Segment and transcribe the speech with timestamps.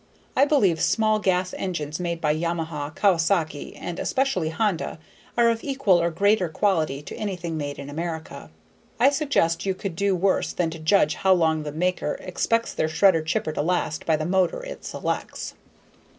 [0.35, 4.97] I believe small gas engines made by Yamaha, Kawasaki, and especially Honda,
[5.37, 8.49] are of equal or greater quality to anything made in America.
[8.99, 12.87] I suggest you could do worse than to judge how long the maker expects their
[12.89, 15.53] shredder/chipper to last by the motor it selects.